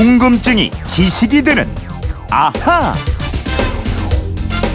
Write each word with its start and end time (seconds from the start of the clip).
궁금증이 0.00 0.70
지식이 0.86 1.42
되는 1.42 1.68
아하. 2.30 2.94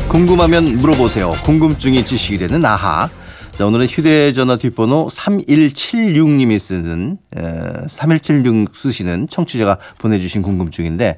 궁금하면 0.08 0.78
물어보세요. 0.78 1.31
궁금증이 1.44 2.05
지식이 2.05 2.38
되는 2.38 2.63
아하. 2.63 3.10
자, 3.53 3.65
오늘은 3.65 3.88
휴대전화 3.88 4.58
뒷번호 4.58 5.08
3176님이 5.12 6.60
쓰는, 6.60 7.17
에, 7.35 7.42
3176 7.88 8.76
쓰시는 8.76 9.28
청취자가 9.28 9.79
보내주신 9.97 10.44
궁금증인데, 10.44 11.17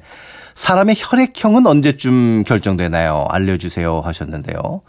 사람의 0.54 0.94
혈액형은 0.96 1.66
언제쯤 1.66 2.44
결정되나요? 2.44 3.26
알려주세요 3.28 4.00
하셨는데요. 4.00 4.80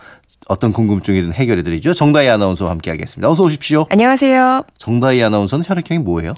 어떤 0.47 0.71
궁금증이든 0.71 1.33
해결해 1.33 1.63
드리죠. 1.63 1.93
정다희 1.93 2.29
아나운서와 2.29 2.71
함께 2.71 2.89
하겠습니다. 2.89 3.29
어서 3.29 3.43
오십시오. 3.43 3.85
안녕하세요. 3.89 4.63
정다희 4.77 5.21
아나운서는 5.21 5.65
혈액형이 5.67 6.03
뭐예요? 6.03 6.35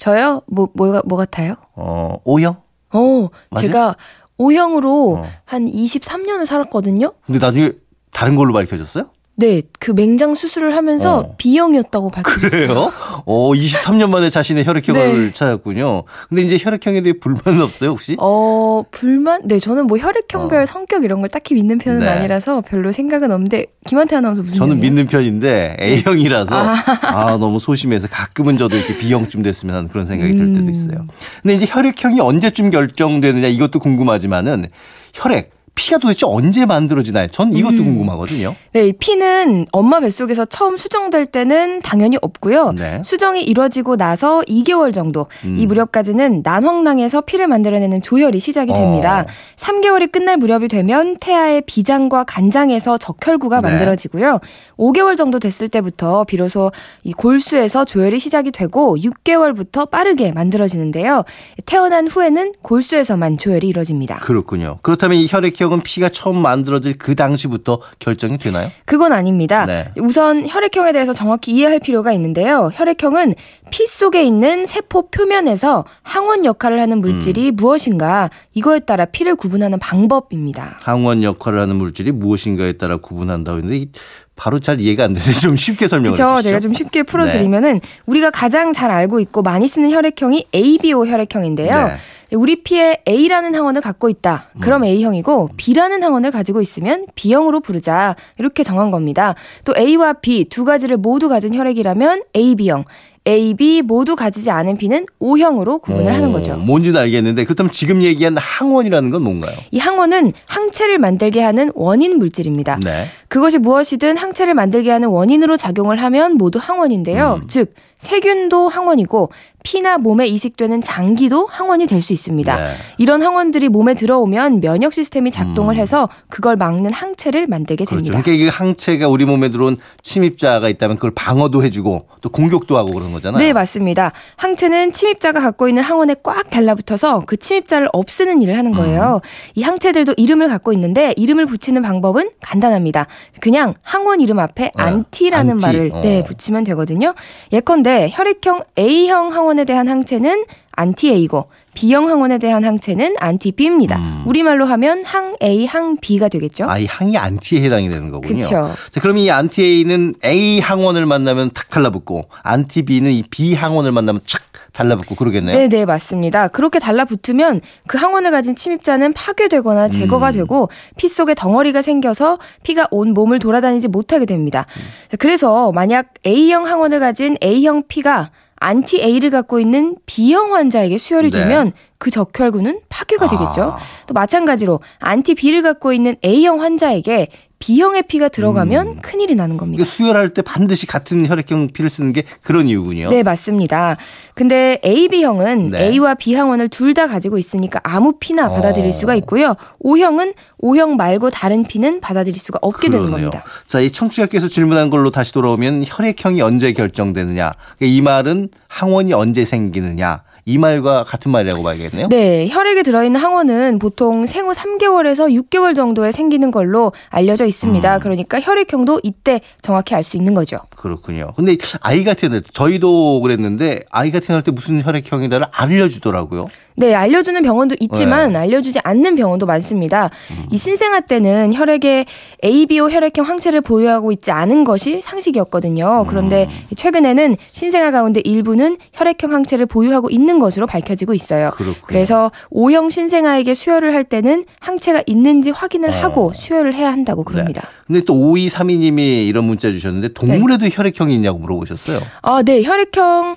저요? 0.00 0.40
뭐, 0.46 0.70
뭐가, 0.72 1.02
뭐 1.04 1.18
같아요? 1.18 1.56
어, 1.74 2.16
O형? 2.24 2.56
어, 2.92 3.28
맞아요? 3.50 3.66
제가 3.66 3.96
O형으로 4.38 5.18
어. 5.18 5.26
한 5.44 5.70
23년을 5.70 6.46
살았거든요? 6.46 7.12
근데 7.26 7.38
나중에 7.38 7.72
다른 8.10 8.34
걸로 8.34 8.54
밝혀졌어요? 8.54 9.10
네, 9.36 9.60
그 9.78 9.90
맹장 9.90 10.34
수술을 10.34 10.74
하면서 10.74 11.18
어. 11.18 11.34
B형이었다고 11.36 12.08
밝혀졌어요. 12.08 12.66
그래요? 12.66 12.92
어, 13.26 13.52
23년 13.52 14.10
만에 14.10 14.30
자신의 14.30 14.64
혈액형을 14.64 15.26
네. 15.26 15.32
찾았군요. 15.32 16.04
근데 16.28 16.42
이제 16.42 16.58
혈액형에 16.60 17.02
대해 17.02 17.14
불만은 17.20 17.62
없어요, 17.62 17.90
혹시? 17.90 18.16
어, 18.18 18.82
불만? 18.90 19.40
네, 19.44 19.58
저는 19.58 19.86
뭐 19.86 19.98
혈액형별 19.98 20.62
어. 20.62 20.66
성격 20.66 21.04
이런 21.04 21.20
걸 21.20 21.28
딱히 21.28 21.54
믿는 21.54 21.78
편은 21.78 22.00
네. 22.00 22.08
아니라서 22.08 22.60
별로 22.60 22.92
생각은 22.92 23.30
없는데, 23.30 23.66
김한태 23.86 24.16
아나운서 24.16 24.42
무슨 24.42 24.58
저는 24.58 24.76
형이에요? 24.76 24.90
믿는 24.90 25.06
편인데 25.06 25.76
A형이라서 25.80 26.56
아. 27.02 27.36
너무 27.38 27.58
소심해서 27.58 28.08
가끔은 28.08 28.56
저도 28.56 28.76
이렇게 28.76 28.96
B형쯤 28.98 29.42
됐으면 29.42 29.74
하는 29.74 29.88
그런 29.88 30.06
생각이 30.06 30.34
들 30.34 30.52
때도 30.52 30.66
음. 30.66 30.70
있어요. 30.70 31.06
근데 31.42 31.54
이제 31.54 31.66
혈액형이 31.68 32.20
언제쯤 32.20 32.70
결정되느냐 32.70 33.48
이것도 33.48 33.78
궁금하지만은 33.78 34.66
혈액 35.14 35.50
피가 35.80 35.96
도대체 35.96 36.26
언제 36.26 36.66
만들어지나요? 36.66 37.28
전 37.28 37.54
이것도 37.54 37.76
음. 37.76 37.84
궁금하거든요. 37.84 38.54
네, 38.74 38.88
이 38.88 38.92
피는 38.92 39.66
엄마 39.72 39.98
뱃속에서 39.98 40.44
처음 40.44 40.76
수정될 40.76 41.24
때는 41.24 41.80
당연히 41.80 42.18
없고요. 42.20 42.72
네. 42.72 43.00
수정이 43.02 43.42
이루어지고 43.42 43.96
나서 43.96 44.42
2개월 44.42 44.92
정도 44.92 45.26
음. 45.46 45.56
이 45.58 45.66
무렵까지는 45.66 46.42
난황낭에서 46.44 47.22
피를 47.22 47.48
만들어내는 47.48 48.02
조혈이 48.02 48.40
시작이 48.40 48.70
됩니다. 48.74 49.24
어. 49.26 49.26
3개월이 49.56 50.12
끝날 50.12 50.36
무렵이 50.36 50.68
되면 50.68 51.16
태아의 51.18 51.62
비장과 51.62 52.24
간장에서 52.24 52.98
적혈구가 52.98 53.60
네. 53.60 53.70
만들어지고요. 53.70 54.38
5개월 54.76 55.16
정도 55.16 55.38
됐을 55.38 55.70
때부터 55.70 56.24
비로소 56.24 56.70
이 57.04 57.14
골수에서 57.14 57.86
조혈이 57.86 58.18
시작이 58.18 58.50
되고 58.50 58.98
6개월부터 58.98 59.90
빠르게 59.90 60.32
만들어지는데요. 60.32 61.24
태어난 61.64 62.06
후에는 62.06 62.52
골수에서만 62.60 63.38
조혈이 63.38 63.66
이루어집니다. 63.66 64.18
그렇군요. 64.18 64.78
그렇다면 64.82 65.16
이 65.16 65.26
혈액형 65.30 65.69
은 65.72 65.80
피가 65.82 66.08
처음 66.08 66.38
만들어질 66.42 66.98
그 66.98 67.14
당시부터 67.14 67.80
결정이 67.98 68.38
되나요? 68.38 68.70
그건 68.84 69.12
아닙니다. 69.12 69.66
네. 69.66 69.88
우선 69.98 70.46
혈액형에 70.48 70.92
대해서 70.92 71.12
정확히 71.12 71.52
이해할 71.52 71.78
필요가 71.78 72.12
있는데요. 72.12 72.70
혈액형은 72.74 73.34
피 73.70 73.86
속에 73.86 74.22
있는 74.22 74.66
세포 74.66 75.08
표면에서 75.10 75.84
항원 76.02 76.44
역할을 76.44 76.80
하는 76.80 76.98
음. 76.98 77.00
물질이 77.00 77.52
무엇인가 77.52 78.30
이거에 78.54 78.80
따라 78.80 79.04
피를 79.04 79.36
구분하는 79.36 79.78
방법입니다. 79.78 80.78
항원 80.82 81.22
역할을 81.22 81.60
하는 81.60 81.76
물질이 81.76 82.12
무엇인가에 82.12 82.72
따라 82.72 82.96
구분한다고 82.96 83.58
했는데 83.58 83.76
이- 83.78 83.88
바로 84.36 84.58
잘 84.58 84.80
이해가 84.80 85.04
안 85.04 85.12
되는데 85.12 85.38
좀 85.38 85.54
쉽게 85.54 85.86
설명을. 85.86 86.18
해주시죠. 86.18 86.42
제가 86.42 86.60
좀 86.60 86.72
쉽게 86.72 87.02
풀어드리면은 87.02 87.80
우리가 88.06 88.30
가장 88.30 88.72
잘 88.72 88.90
알고 88.90 89.20
있고 89.20 89.42
많이 89.42 89.68
쓰는 89.68 89.90
혈액형이 89.90 90.46
ABO 90.54 91.06
혈액형인데요. 91.06 91.86
네. 91.88 91.94
우리 92.32 92.62
피에 92.62 93.02
A라는 93.08 93.54
항원을 93.54 93.80
갖고 93.80 94.08
있다. 94.08 94.50
음. 94.56 94.60
그럼 94.60 94.84
A형이고 94.84 95.50
B라는 95.56 96.02
항원을 96.02 96.30
가지고 96.30 96.60
있으면 96.60 97.06
B형으로 97.14 97.60
부르자. 97.60 98.16
이렇게 98.38 98.62
정한 98.62 98.90
겁니다. 98.90 99.34
또 99.64 99.74
A와 99.76 100.14
B 100.14 100.44
두 100.44 100.64
가지를 100.64 100.96
모두 100.96 101.28
가진 101.28 101.54
혈액이라면 101.54 102.22
AB형. 102.36 102.84
A, 103.28 103.52
B 103.54 103.82
모두 103.82 104.16
가지지 104.16 104.50
않은 104.50 104.78
B는 104.78 105.04
O형으로 105.18 105.78
구분을 105.80 106.12
하는 106.12 106.30
어, 106.30 106.32
거죠. 106.32 106.56
뭔지는 106.56 106.98
알겠는데 107.00 107.44
그렇다면 107.44 107.70
지금 107.70 108.02
얘기한 108.02 108.36
항원이라는 108.38 109.10
건 109.10 109.22
뭔가요? 109.22 109.54
이 109.70 109.78
항원은 109.78 110.32
항체를 110.46 110.98
만들게 110.98 111.42
하는 111.42 111.70
원인 111.74 112.18
물질입니다. 112.18 112.80
네. 112.82 113.04
그것이 113.30 113.58
무엇이든 113.58 114.16
항체를 114.16 114.54
만들게 114.54 114.90
하는 114.90 115.08
원인으로 115.08 115.56
작용을 115.56 116.02
하면 116.02 116.34
모두 116.34 116.58
항원인데요. 116.60 117.38
음. 117.40 117.46
즉 117.46 117.72
세균도 117.98 118.68
항원이고 118.68 119.30
피나 119.62 119.98
몸에 119.98 120.26
이식되는 120.26 120.80
장기도 120.80 121.46
항원이 121.46 121.86
될 121.86 122.00
수 122.00 122.14
있습니다. 122.14 122.56
네. 122.56 122.72
이런 122.96 123.20
항원들이 123.20 123.68
몸에 123.68 123.92
들어오면 123.92 124.60
면역 124.62 124.94
시스템이 124.94 125.30
작동을 125.30 125.74
음. 125.74 125.78
해서 125.78 126.08
그걸 126.30 126.56
막는 126.56 126.90
항체를 126.94 127.46
만들게 127.46 127.84
그렇죠. 127.84 128.04
됩니다. 128.04 128.22
그러니까 128.22 128.42
이게 128.42 128.48
항체가 128.48 129.06
우리 129.08 129.26
몸에 129.26 129.50
들어온 129.50 129.76
침입자가 130.02 130.70
있다면 130.70 130.96
그걸 130.96 131.10
방어도 131.10 131.62
해주고 131.62 132.06
또 132.22 132.30
공격도 132.30 132.78
하고 132.78 132.94
그런 132.94 133.12
거잖아요. 133.12 133.38
네, 133.38 133.52
맞습니다. 133.52 134.12
항체는 134.36 134.94
침입자가 134.94 135.40
갖고 135.40 135.68
있는 135.68 135.82
항원에 135.82 136.16
꽉 136.22 136.48
달라붙어서 136.48 137.24
그 137.26 137.36
침입자를 137.36 137.90
없애는 137.92 138.40
일을 138.40 138.56
하는 138.56 138.70
거예요. 138.72 139.20
이 139.54 139.62
항체들도 139.62 140.14
이름을 140.16 140.48
갖고 140.48 140.72
있는데 140.72 141.12
이름을 141.18 141.44
붙이는 141.44 141.82
방법은 141.82 142.30
간단합니다. 142.40 143.06
그냥 143.40 143.74
항원 143.82 144.20
이름 144.20 144.38
앞에 144.38 144.64
네, 144.64 144.70
안티라는 144.74 145.52
안티. 145.54 145.62
말을 145.66 145.90
어. 145.92 146.00
네, 146.00 146.24
붙이면 146.24 146.64
되거든요. 146.64 147.14
예컨대 147.52 148.08
혈액형 148.12 148.64
A형 148.78 149.32
항원에 149.32 149.64
대한 149.64 149.88
항체는 149.88 150.44
안티 150.80 151.10
A고 151.10 151.50
B형 151.74 152.08
항원에 152.08 152.38
대한 152.38 152.64
항체는 152.64 153.16
안티 153.18 153.52
B입니다. 153.52 153.96
음. 153.96 154.22
우리말로 154.26 154.64
하면 154.64 155.04
항 155.04 155.36
A, 155.42 155.66
항 155.66 155.98
B가 156.00 156.28
되겠죠? 156.28 156.64
아, 156.64 156.78
이 156.78 156.86
항이 156.86 157.18
안티에 157.18 157.62
해당이 157.62 157.90
되는 157.90 158.10
거군요. 158.10 158.42
자, 158.42 158.74
그럼 159.02 159.18
이 159.18 159.30
안티 159.30 159.62
A는 159.62 160.14
A 160.24 160.58
항원을 160.58 161.04
만나면 161.04 161.50
탁 161.52 161.68
달라붙고 161.68 162.24
안티 162.42 162.82
B는 162.82 163.12
이 163.12 163.22
B 163.30 163.54
항원을 163.54 163.92
만나면 163.92 164.22
착 164.24 164.42
달라붙고 164.72 165.16
그러겠네요. 165.16 165.54
네, 165.54 165.68
네, 165.68 165.84
맞습니다. 165.84 166.48
그렇게 166.48 166.78
달라붙으면 166.78 167.60
그 167.86 167.98
항원을 167.98 168.30
가진 168.30 168.56
침입자는 168.56 169.12
파괴되거나 169.12 169.90
제거가 169.90 170.28
음. 170.28 170.32
되고 170.32 170.70
피 170.96 171.08
속에 171.08 171.34
덩어리가 171.34 171.82
생겨서 171.82 172.38
피가 172.62 172.88
온 172.90 173.12
몸을 173.12 173.38
돌아다니지 173.38 173.88
못하게 173.88 174.24
됩니다. 174.24 174.64
자, 175.10 175.16
그래서 175.18 175.72
만약 175.72 176.14
A형 176.24 176.66
항원을 176.66 177.00
가진 177.00 177.36
A형 177.42 177.82
피가 177.86 178.30
안티 178.60 179.02
A를 179.02 179.30
갖고 179.30 179.58
있는 179.58 179.96
B형 180.06 180.54
환자에게 180.54 180.98
수혈이 180.98 181.30
네. 181.30 181.40
되면 181.40 181.72
그 181.98 182.10
적혈구는 182.10 182.80
파괴가 182.88 183.26
되겠죠. 183.28 183.62
아. 183.62 183.78
또 184.06 184.14
마찬가지로 184.14 184.80
안티 184.98 185.34
B를 185.34 185.62
갖고 185.62 185.92
있는 185.92 186.14
A형 186.22 186.60
환자에게 186.60 187.30
B형의 187.64 188.04
피가 188.04 188.28
들어가면 188.30 188.96
큰일이 189.02 189.34
나는 189.34 189.58
겁니다. 189.58 189.84
수혈할 189.84 190.30
때 190.30 190.40
반드시 190.40 190.86
같은 190.86 191.28
혈액형 191.28 191.68
피를 191.74 191.90
쓰는 191.90 192.14
게 192.14 192.24
그런 192.42 192.68
이유군요. 192.68 193.10
네, 193.10 193.22
맞습니다. 193.22 193.98
근데 194.34 194.80
AB형은 194.82 195.68
네. 195.68 195.88
A와 195.90 196.14
B 196.14 196.34
항원을 196.34 196.68
둘 196.70 196.90
다 196.94 197.06
가지고 197.06 197.38
있으니까 197.38 197.78
아무 197.84 198.14
피나 198.18 198.48
받아들일 198.48 198.88
어. 198.88 198.92
수가 198.92 199.14
있고요. 199.16 199.54
O형은 199.78 200.32
O형 200.58 200.96
말고 200.96 201.30
다른 201.30 201.62
피는 201.64 202.00
받아들일 202.00 202.36
수가 202.40 202.58
없게 202.62 202.88
되는 202.90 203.06
그러네요. 203.06 203.30
겁니다. 203.30 203.48
자, 203.68 203.78
이 203.80 203.92
청취자께서 203.92 204.48
질문한 204.48 204.90
걸로 204.90 205.10
다시 205.10 205.32
돌아오면 205.32 205.84
혈액형이 205.86 206.40
언제 206.42 206.72
결정되느냐. 206.72 207.52
그러니까 207.78 207.96
이 207.96 208.00
말은 208.00 208.48
항원이 208.68 209.12
언제 209.12 209.44
생기느냐. 209.44 210.22
이 210.44 210.58
말과 210.58 211.04
같은 211.04 211.30
말이라고 211.30 211.62
봐야겠네요. 211.62 212.08
네, 212.08 212.48
혈액에 212.50 212.82
들어있는 212.82 213.20
항원은 213.20 213.78
보통 213.78 214.26
생후 214.26 214.52
3개월에서 214.52 215.32
6개월 215.50 215.74
정도에 215.76 216.12
생기는 216.12 216.50
걸로 216.50 216.92
알려져 217.08 217.46
있습니다. 217.46 217.96
음. 217.96 218.00
그러니까 218.00 218.40
혈액형도 218.40 219.00
이때 219.02 219.40
정확히 219.62 219.94
알 219.94 220.00
수 220.04 220.16
있는 220.16 220.34
거죠. 220.34 220.56
그렇군요. 220.76 221.32
근데 221.36 221.56
아이가 221.82 222.14
태어날 222.14 222.40
때 222.40 222.48
저희도 222.52 223.20
그랬는데 223.20 223.84
아이가 223.90 224.18
태어날 224.18 224.42
때 224.42 224.50
무슨 224.50 224.82
혈액형이다를 224.82 225.46
알려주더라고요. 225.52 226.48
네, 226.80 226.94
알려주는 226.94 227.42
병원도 227.42 227.76
있지만 227.78 228.32
네. 228.32 228.38
음. 228.38 228.42
알려주지 228.42 228.80
않는 228.82 229.14
병원도 229.14 229.44
많습니다. 229.44 230.08
이 230.50 230.56
신생아 230.56 231.00
때는 231.00 231.52
혈액에 231.52 232.06
ABO 232.42 232.88
혈액형 232.88 233.26
항체를 233.26 233.60
보유하고 233.60 234.12
있지 234.12 234.30
않은 234.30 234.64
것이 234.64 235.02
상식이었거든요. 235.02 236.06
그런데 236.08 236.48
음. 236.50 236.74
최근에는 236.74 237.36
신생아 237.52 237.90
가운데 237.90 238.22
일부는 238.24 238.78
혈액형 238.94 239.30
항체를 239.30 239.66
보유하고 239.66 240.08
있는 240.08 240.38
것으로 240.38 240.66
밝혀지고 240.66 241.12
있어요. 241.12 241.50
그렇군요. 241.50 241.82
그래서 241.86 242.32
O형 242.48 242.88
신생아에게 242.88 243.52
수혈을 243.52 243.92
할 243.92 244.04
때는 244.04 244.46
항체가 244.60 245.02
있는지 245.04 245.50
확인을 245.50 245.90
어. 245.90 245.92
하고 245.92 246.32
수혈을 246.34 246.72
해야 246.72 246.90
한다고 246.90 247.24
그럽니다. 247.24 247.68
근데 247.86 248.02
또 248.06 248.14
5232님이 248.14 249.28
이런 249.28 249.44
문자 249.44 249.70
주셨는데 249.70 250.14
동물에도 250.14 250.66
혈액형이 250.66 251.14
있냐고 251.14 251.38
물어보셨어요. 251.40 252.00
아, 252.22 252.42
네, 252.42 252.62
혈액형 252.62 253.34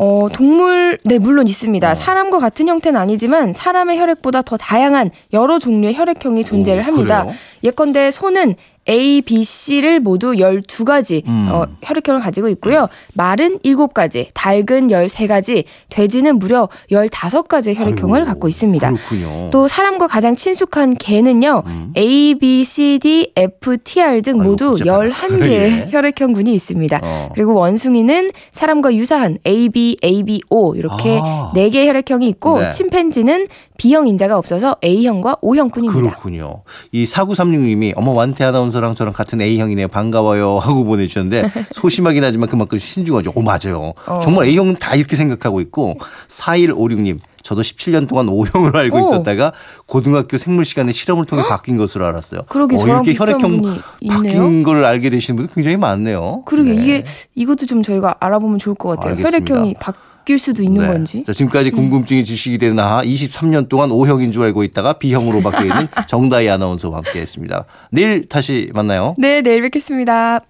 어, 0.00 0.28
동물, 0.32 0.96
네, 1.02 1.18
물론 1.18 1.48
있습니다. 1.48 1.96
사람과 1.96 2.38
같은 2.38 2.68
형태는 2.68 3.00
아니지만 3.00 3.52
사람의 3.52 3.98
혈액보다 3.98 4.42
더 4.42 4.56
다양한 4.56 5.10
여러 5.32 5.58
종류의 5.58 5.96
혈액형이 5.96 6.44
존재를 6.44 6.82
오, 6.82 6.86
합니다. 6.86 7.22
그래요? 7.24 7.34
예컨대 7.64 8.12
소는 8.12 8.54
A, 8.88 9.22
B, 9.22 9.44
C를 9.44 10.00
모두 10.00 10.32
12가지 10.32 11.26
음. 11.28 11.48
어, 11.50 11.66
혈액형을 11.82 12.20
가지고 12.20 12.48
있고요. 12.48 12.88
말은 13.14 13.58
7가지, 13.58 14.28
닭은 14.34 14.88
13가지, 14.88 15.64
돼지는 15.88 16.38
무려 16.38 16.68
15가지의 16.90 17.76
혈액형을 17.76 18.20
아이고, 18.20 18.28
갖고 18.28 18.48
있습니다. 18.48 18.90
그렇군요. 18.90 19.50
또 19.50 19.68
사람과 19.68 20.06
가장 20.08 20.34
친숙한 20.34 20.96
개는요. 20.96 21.62
A, 21.96 22.34
B, 22.34 22.64
C, 22.64 22.98
D, 23.00 23.32
F, 23.36 23.78
T, 23.78 24.02
R 24.02 24.22
등 24.22 24.40
음. 24.40 24.44
모두 24.44 24.70
복잡하다. 24.70 25.14
11개의 25.14 25.50
예. 25.50 25.88
혈액형군이 25.90 26.52
있습니다. 26.52 27.00
어. 27.02 27.28
그리고 27.34 27.54
원숭이는 27.54 28.30
사람과 28.52 28.94
유사한 28.94 29.38
A, 29.46 29.68
B, 29.68 29.96
A, 30.02 30.22
B, 30.24 30.40
O 30.50 30.74
이렇게 30.74 31.20
아. 31.22 31.52
네 31.54 31.68
4개의 31.68 31.86
혈액형이 31.86 32.28
있고 32.28 32.60
네. 32.60 32.70
침팬지는 32.70 33.46
B형 33.76 34.08
인자가 34.08 34.36
없어서 34.36 34.76
A형과 34.82 35.36
O형뿐입니다. 35.40 36.10
그렇군요. 36.10 36.62
이 36.92 37.04
4936님이 37.04 37.92
어머 37.96 38.12
완태 38.12 38.44
아나운서 38.44 38.77
랑 38.80 38.94
저랑 38.94 39.12
같은 39.12 39.40
A형이네요. 39.40 39.88
반가워요 39.88 40.58
하고 40.62 40.84
보내주셨는데 40.84 41.50
소심하긴 41.72 42.22
하지만 42.24 42.48
그만큼 42.48 42.78
신중하죠. 42.78 43.32
오 43.34 43.42
맞아요. 43.42 43.92
어. 44.06 44.18
정말 44.20 44.46
A형은 44.46 44.76
다 44.78 44.94
이렇게 44.94 45.16
생각하고 45.16 45.60
있고 45.60 45.98
4156님 46.28 47.18
저도 47.42 47.62
17년 47.62 48.06
동안 48.08 48.28
O형으로 48.28 48.78
알고 48.78 48.96
오. 48.98 49.00
있었다가 49.00 49.52
고등학교 49.86 50.36
생물 50.36 50.64
시간에 50.64 50.92
실험을 50.92 51.24
통해 51.24 51.42
바뀐 51.48 51.76
것으로 51.76 52.04
알았어요. 52.06 52.42
그러게 52.48 52.76
어, 52.76 52.78
저랑 52.78 53.04
이렇게 53.04 53.18
혈액형 53.18 53.62
바뀐. 54.08 54.62
걸 54.62 54.84
알게 54.84 55.08
되시는 55.10 55.36
분들 55.36 55.54
굉장히 55.54 55.76
많네요. 55.76 56.42
그러게 56.44 56.74
네. 56.74 56.82
이게 56.82 57.04
이것도 57.34 57.66
좀 57.66 57.82
저희가 57.82 58.16
알아보면 58.20 58.58
좋을 58.58 58.74
것 58.74 58.90
같아요. 58.90 59.12
알겠습니다. 59.16 59.54
혈액형이 59.54 59.74
바 59.80 59.92
뀔 60.28 60.38
수도 60.38 60.62
있는 60.62 60.82
네. 60.82 60.88
건지. 60.88 61.24
자, 61.24 61.32
지금까지 61.32 61.70
궁금증이 61.70 62.22
지식이 62.22 62.58
되는 62.58 62.78
아하 62.78 63.02
23년 63.02 63.66
동안 63.70 63.90
O형인 63.90 64.30
줄 64.30 64.42
알고 64.42 64.62
있다가 64.62 64.92
B형으로 64.98 65.40
바뀌어 65.40 65.62
있는 65.62 65.88
정다희 66.06 66.50
아나운서와 66.50 66.98
함께 66.98 67.22
했습니다. 67.22 67.64
내일 67.90 68.28
다시 68.28 68.70
만나요. 68.74 69.14
네, 69.16 69.40
내일 69.40 69.62
뵙겠습니다. 69.62 70.42